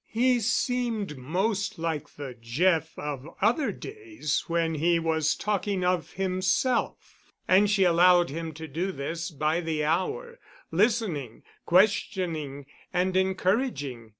He 0.07 0.39
seemed 0.39 1.15
most 1.15 1.77
like 1.77 2.15
the 2.15 2.33
Jeff 2.41 2.97
of 2.97 3.27
other 3.39 3.71
days 3.71 4.45
when 4.47 4.73
he 4.73 4.97
was 4.97 5.35
talking 5.35 5.85
of 5.85 6.13
himself, 6.13 7.19
and 7.47 7.69
she 7.69 7.83
allowed 7.83 8.31
him 8.31 8.51
to 8.55 8.67
do 8.67 8.91
this 8.91 9.29
by 9.29 9.61
the 9.61 9.85
hour, 9.85 10.39
listening, 10.71 11.43
questioning, 11.67 12.65
and 12.91 13.15
encouraging. 13.15 14.09